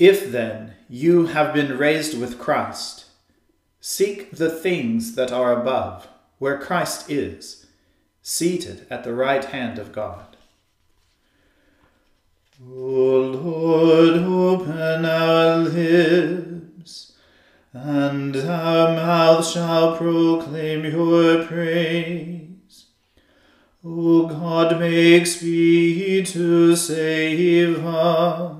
[0.00, 3.04] If then you have been raised with Christ,
[3.82, 7.66] seek the things that are above, where Christ is,
[8.22, 10.38] seated at the right hand of God.
[12.66, 17.12] O Lord, open our lips,
[17.74, 22.86] and our mouth shall proclaim your praise.
[23.84, 28.59] O God, make speed to save us.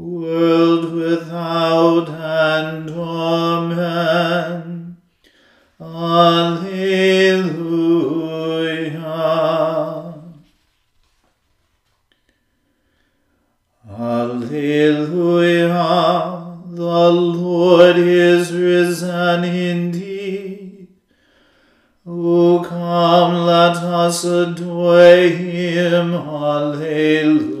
[0.00, 2.90] world without end.
[2.90, 4.96] Amen.
[5.80, 6.60] Alleluia.
[13.88, 15.68] Alleluia,
[16.66, 20.88] the Lord is risen indeed.
[22.06, 26.14] O come, let us adore him.
[26.14, 27.60] Alleluia.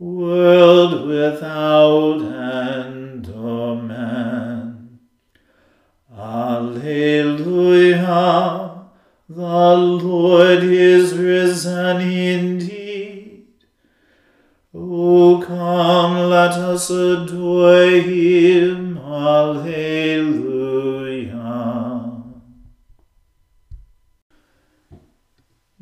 [0.00, 3.28] world without end.
[3.28, 4.98] Amen.
[6.16, 7.66] Alleluia.
[9.28, 13.46] The Lord is risen indeed.
[14.74, 18.96] O come, let us adore him.
[18.98, 19.80] Alleluia.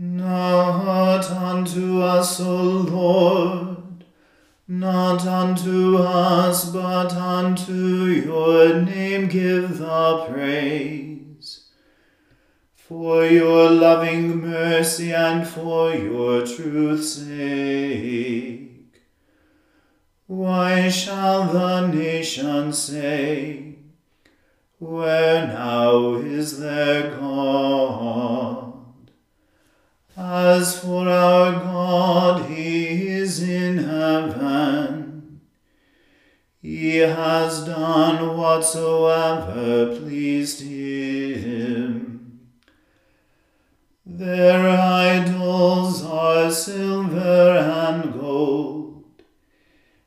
[0.00, 2.97] Not unto us, O Lord,
[5.38, 11.68] unto us, but unto your name give the praise.
[12.74, 18.68] For your loving mercy and for your truth's sake.
[20.26, 23.76] Why shall the nations say,
[24.78, 28.72] Where now is their God?
[30.16, 32.47] As for our God,
[36.88, 42.40] He has done whatsoever pleased him.
[44.06, 49.04] Their idols are silver and gold,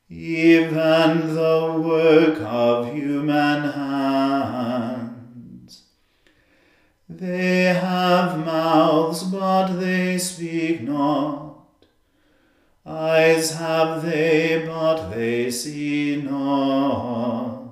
[0.09, 5.03] even the work of human hands.
[7.07, 11.40] They have mouths, but they speak not.
[12.91, 17.69] Eyes have they, but they see not.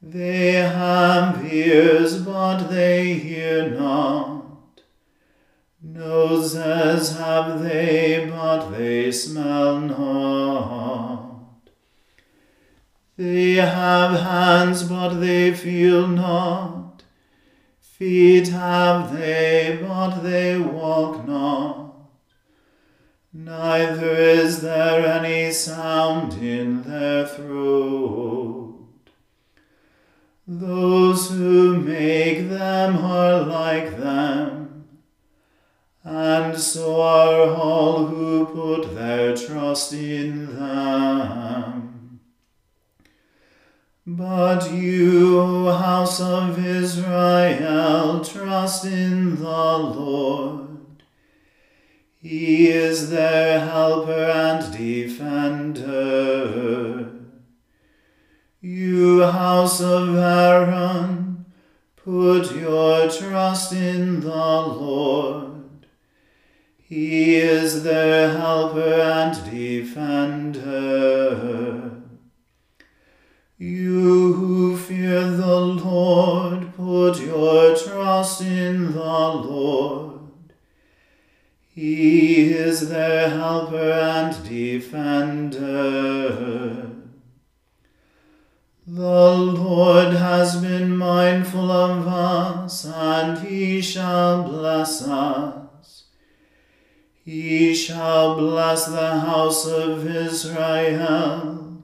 [0.00, 4.44] They have ears, but they hear not.
[5.82, 11.60] Noses have they, but they smell not.
[13.16, 17.02] They have hands, but they feel not.
[17.80, 21.85] Feet have they, but they walk not.
[23.38, 28.88] Neither is there any sound in their throat.
[30.48, 34.86] Those who make them are like them,
[36.02, 42.20] and so are all who put their trust in them.
[44.06, 50.15] But you, O house of Israel, trust in the Lord.
[52.22, 55.86] He is their helper and defender.
[58.60, 61.44] You house of Aaron,
[61.96, 65.86] put your trust in the Lord.
[66.78, 70.86] He is their helper and defender.
[73.58, 80.05] You who fear the Lord, put your trust in the Lord.
[81.76, 85.60] He is their helper and defender.
[88.86, 96.04] The Lord has been mindful of us, and he shall bless us.
[97.22, 101.82] He shall bless the house of Israel.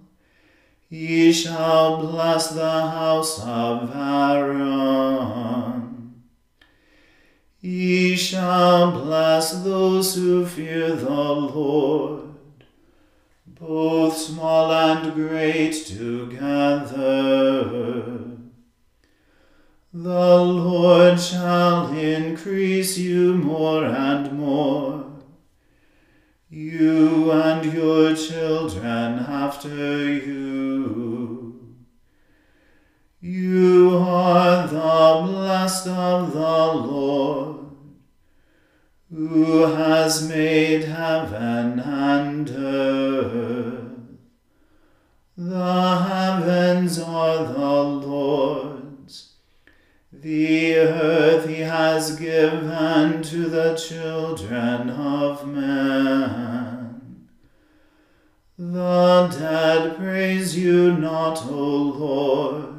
[0.88, 5.91] He shall bless the house of Aaron.
[7.62, 12.34] He shall bless those who fear the Lord
[13.46, 17.02] both small and great together.
[19.94, 25.04] The Lord shall increase you more and more,
[26.50, 31.52] you and your children after you.
[33.20, 36.21] You are the blessed of
[40.12, 43.92] has made heaven and earth.
[45.38, 49.36] The heavens are the Lord's,
[50.12, 57.28] the earth he has given to the children of men.
[58.58, 62.71] The dead praise you not, O Lord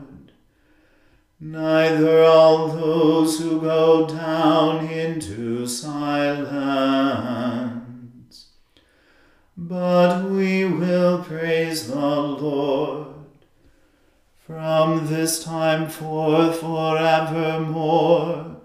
[1.44, 6.54] neither all those who go down into silence.
[9.57, 13.07] But we will praise the Lord
[14.38, 18.62] from this time forth forevermore.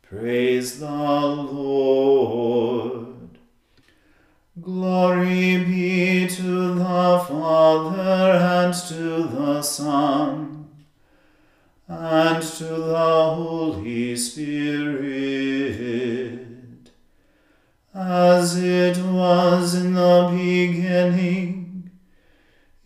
[0.00, 3.08] Praise the Lord.
[4.62, 10.53] Glory be to the Father and to the Son
[11.86, 15.00] and to the Holy Spirit,
[17.94, 21.90] as it was in the beginning,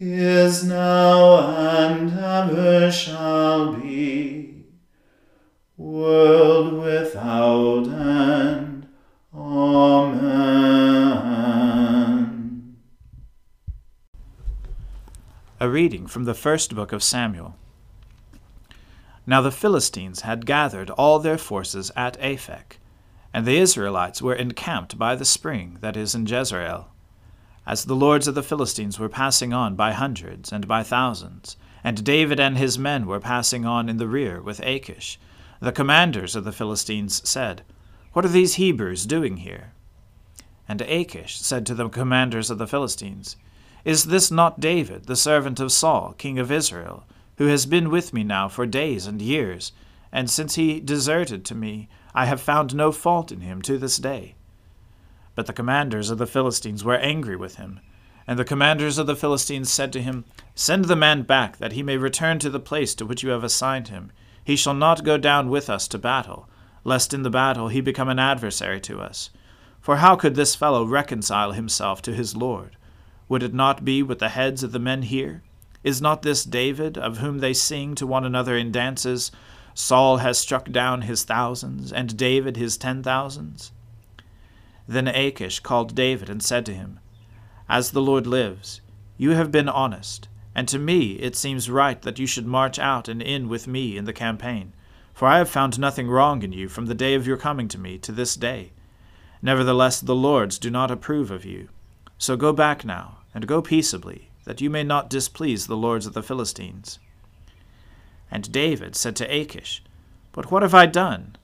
[0.00, 4.64] is now, and ever shall be,
[5.76, 8.88] world without end.
[9.34, 10.38] Amen.
[15.60, 17.56] A reading from the first book of Samuel.
[19.28, 22.78] Now the Philistines had gathered all their forces at Aphek,
[23.30, 26.88] and the Israelites were encamped by the spring that is in Jezreel.
[27.66, 32.02] As the lords of the Philistines were passing on by hundreds and by thousands, and
[32.04, 35.20] David and his men were passing on in the rear with Achish,
[35.60, 37.64] the commanders of the Philistines said,
[38.14, 39.74] What are these Hebrews doing here?
[40.66, 43.36] And Achish said to the commanders of the Philistines,
[43.84, 47.04] Is this not David, the servant of Saul, king of Israel?
[47.38, 49.72] Who has been with me now for days and years,
[50.12, 53.96] and since he deserted to me, I have found no fault in him to this
[53.96, 54.34] day.
[55.36, 57.78] But the commanders of the Philistines were angry with him.
[58.26, 60.24] And the commanders of the Philistines said to him,
[60.56, 63.44] Send the man back, that he may return to the place to which you have
[63.44, 64.10] assigned him.
[64.42, 66.48] He shall not go down with us to battle,
[66.82, 69.30] lest in the battle he become an adversary to us.
[69.80, 72.76] For how could this fellow reconcile himself to his Lord?
[73.28, 75.44] Would it not be with the heads of the men here?
[75.84, 79.30] Is not this David, of whom they sing to one another in dances,
[79.74, 83.72] Saul has struck down his thousands, and David his ten thousands?
[84.88, 86.98] Then Achish called David and said to him,
[87.68, 88.80] As the Lord lives,
[89.16, 93.06] you have been honest, And to me it seems right that you should march out
[93.06, 94.72] and in with me in the campaign,
[95.14, 97.78] for I have found nothing wrong in you from the day of your coming to
[97.78, 98.72] me to this day.
[99.40, 101.68] Nevertheless, the lords do not approve of you.
[102.18, 106.14] So go back now, and go peaceably, that you may not displease the lords of
[106.14, 106.98] the Philistines.
[108.30, 109.82] And David said to Achish,
[110.32, 111.36] But what have I done?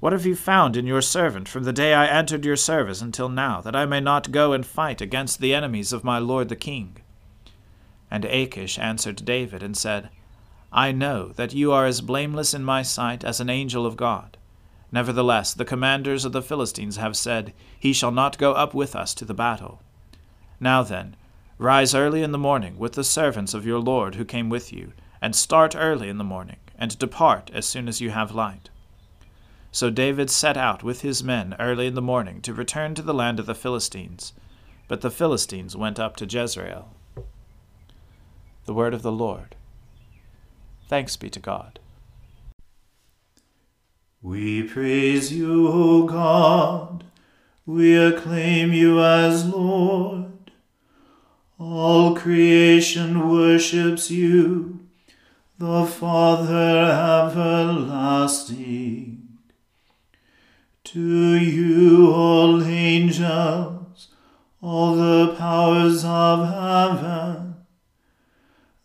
[0.00, 3.28] What have you found in your servant from the day I entered your service until
[3.28, 6.56] now, that I may not go and fight against the enemies of my lord the
[6.56, 6.96] king?
[8.10, 10.08] And Achish answered David and said,
[10.72, 14.36] I know that you are as blameless in my sight as an angel of God.
[14.90, 19.14] Nevertheless, the commanders of the Philistines have said, He shall not go up with us
[19.14, 19.80] to the battle.
[20.58, 21.14] Now then,
[21.58, 24.92] rise early in the morning with the servants of your Lord who came with you,
[25.20, 28.70] and start early in the morning, and depart as soon as you have light.
[29.72, 33.12] So David set out with his men early in the morning to return to the
[33.12, 34.32] land of the Philistines.
[34.86, 36.94] But the Philistines went up to Jezreel.
[38.64, 39.56] The word of the Lord.
[40.88, 41.78] Thanks be to God.
[44.22, 47.04] We praise you, O God.
[47.66, 50.37] We acclaim you as Lord.
[51.58, 54.86] All creation worships you,
[55.58, 56.84] the Father
[57.32, 58.58] everlasting.
[60.84, 64.08] To you, all angels,
[64.62, 67.56] all the powers of heaven,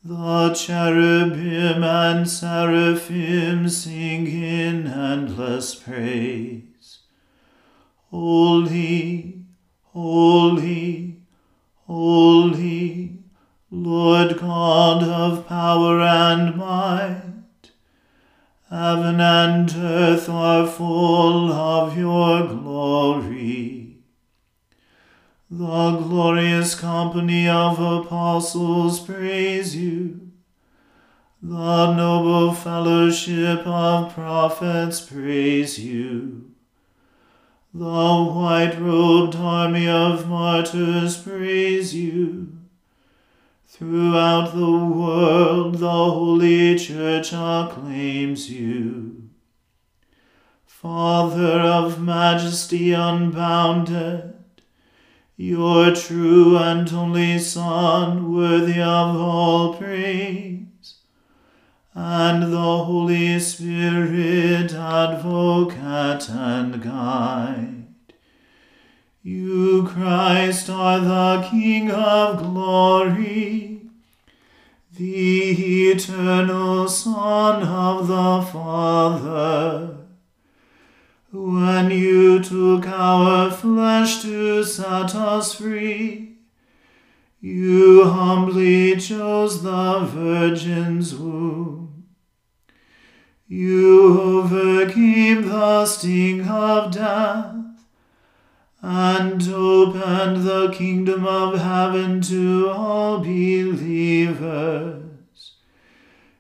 [0.04, 7.02] the cherubim and seraphim sing in endless praise.
[8.10, 9.44] Holy,
[9.84, 11.13] holy,
[11.88, 13.18] holy,
[13.70, 17.22] Lord God of power and might.
[18.70, 23.98] Heaven and earth are full of your glory.
[25.52, 30.32] The glorious company of apostles praise you.
[31.42, 36.53] The noble fellowship of prophets praise you.
[37.76, 42.50] The white robed army of martyrs praise you.
[43.66, 49.28] Throughout the world, the Holy Church acclaims you.
[50.68, 54.36] Father of majesty unbounded,
[55.36, 60.63] your true and only Son, worthy of all praise,
[61.96, 67.84] and the Holy Spirit, advocate and guide.
[69.22, 73.82] You, Christ, are the King of glory,
[74.98, 79.98] the eternal Son of the Father.
[81.32, 86.38] When you took our flesh to set us free,
[87.40, 91.83] you humbly chose the Virgin's womb.
[93.48, 97.56] You overcame the sting of death
[98.82, 105.04] and opened the kingdom of heaven to all believers.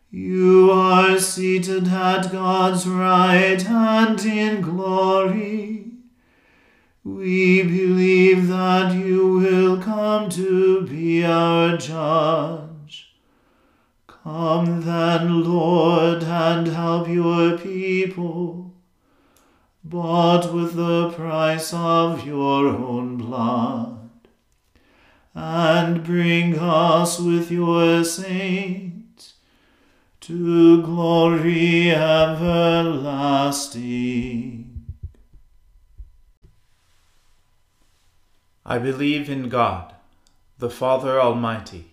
[0.09, 5.91] You are seated at God's right hand in glory.
[7.03, 12.62] We believe that you will come to be our judge.
[14.23, 18.73] Come then, Lord, and help your people
[19.83, 24.09] bought with the price of your own blood,
[25.35, 29.33] and bring us with your saints
[30.21, 32.55] to glory everlasting.
[38.65, 39.93] I believe in God,
[40.59, 41.92] the Father Almighty,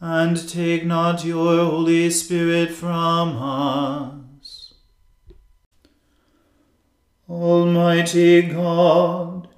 [0.00, 4.74] and take not your Holy Spirit from us.
[7.28, 9.48] Almighty God,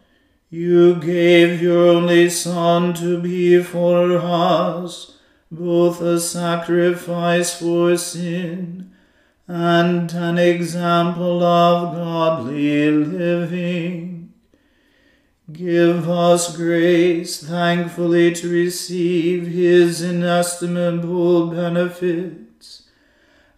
[0.49, 5.19] you gave your only Son to be for us
[5.51, 8.93] both a sacrifice for sin
[9.49, 14.10] and an example of godly living.
[15.53, 22.83] Give us grace thankfully to receive his inestimable benefits,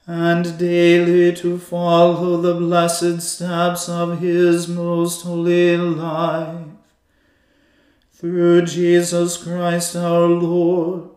[0.06, 6.66] and daily to follow the blessed steps of his most holy life.
[8.12, 11.10] Through Jesus Christ our Lord,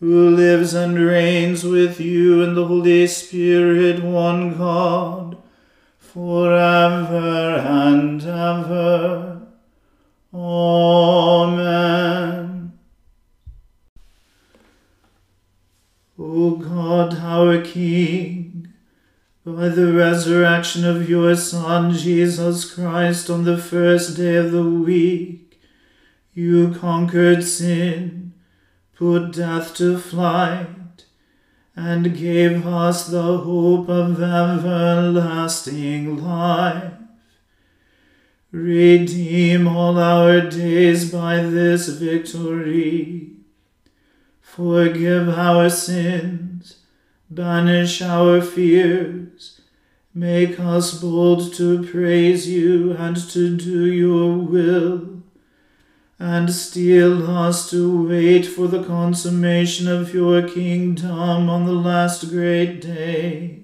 [0.00, 5.36] who lives and reigns with you in the Holy Spirit, one God,
[5.98, 9.29] for ever and ever.
[10.32, 11.58] Amen.
[16.16, 18.72] O God, our King,
[19.44, 25.58] by the resurrection of your Son, Jesus Christ, on the first day of the week,
[26.32, 28.32] you conquered sin,
[28.94, 31.06] put death to flight,
[31.74, 36.99] and gave us the hope of everlasting life.
[38.52, 43.30] Redeem all our days by this victory.
[44.40, 46.78] Forgive our sins,
[47.30, 49.60] banish our fears,
[50.12, 55.22] make us bold to praise you and to do your will,
[56.18, 62.80] and steel us to wait for the consummation of your kingdom on the last great
[62.80, 63.60] day.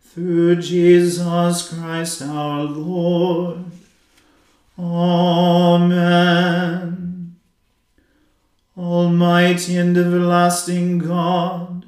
[0.00, 3.75] Through Jesus Christ our Lord.
[4.78, 6.26] Amen.
[8.76, 11.86] Almighty and everlasting God,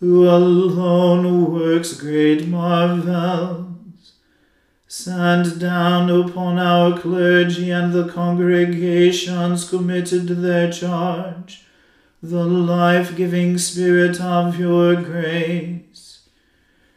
[0.00, 4.12] who alone works great marvels,
[4.88, 11.66] send down upon our clergy and the congregations committed to their charge
[12.22, 16.28] the life giving Spirit of your grace.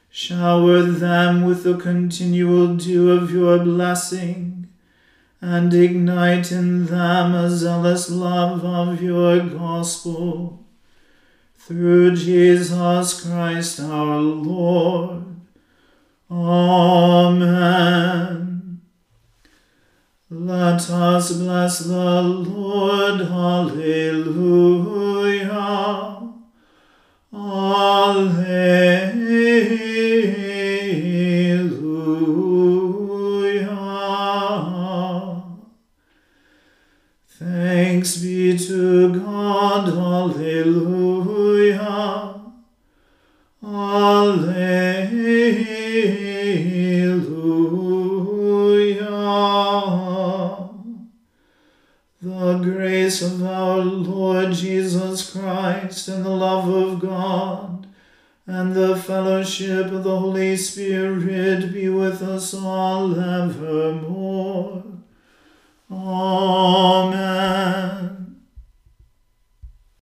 [0.09, 4.58] Shower them with the continual dew of your blessing
[5.41, 10.65] and ignite in them a zealous love of your gospel.
[11.57, 15.23] Through Jesus Christ our Lord.
[16.31, 18.81] Amen.
[20.29, 23.21] Let us bless the Lord.
[23.21, 23.79] Hallelujah.
[27.33, 28.89] Alleluia.
[38.67, 39.18] To